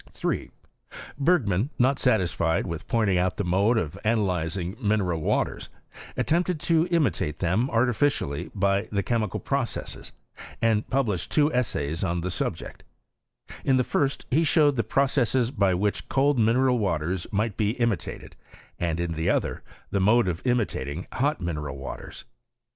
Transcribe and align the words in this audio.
3. 0.09 0.49
Bergman, 1.19 1.69
not 1.77 1.99
satisfied 1.99 2.65
with 2.65 2.87
ptHDting 2.87 3.19
out 3.19 3.37
the 3.37 3.43
mode 3.43 3.77
of 3.77 3.99
anaLyzing 4.03 4.81
mineral 4.81 5.21
waters, 5.21 5.69
attempted 6.17 6.59
to 6.59 6.87
imitate 6.89 7.37
them 7.37 7.69
artificially 7.69 8.49
by 8.55 8.85
chemical 9.05 9.39
processes, 9.39 10.11
and 10.59 10.89
published 10.89 11.29
two 11.31 11.51
essaya 11.51 12.03
on 12.03 12.21
the 12.21 12.31
subject; 12.31 12.83
in 13.63 13.77
the 13.77 13.83
first 13.83 14.25
he 14.31 14.43
showed 14.43 14.75
the 14.75 14.83
processes 14.83 15.51
by 15.51 15.75
which 15.75 16.09
cold 16.09 16.39
mineral 16.39 16.79
waters 16.79 17.27
might 17.31 17.55
be 17.55 17.73
imitated, 17.73 18.35
and 18.79 18.99
in 18.99 19.11
the 19.11 19.29
other, 19.29 19.61
the 19.91 20.01
mode 20.01 20.27
of 20.27 20.41
imitating' 20.47 21.05
hot 21.13 21.39
mineral 21.39 21.77
waters. 21.77 22.25